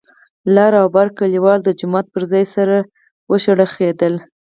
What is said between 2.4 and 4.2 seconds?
سره وشخړېدل.